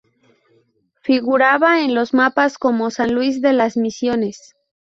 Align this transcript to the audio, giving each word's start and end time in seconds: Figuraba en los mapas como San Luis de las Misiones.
Figuraba 1.03 1.81
en 1.83 1.93
los 1.93 2.15
mapas 2.15 2.57
como 2.57 2.89
San 2.89 3.13
Luis 3.13 3.39
de 3.39 3.53
las 3.53 3.77
Misiones. 3.77 4.55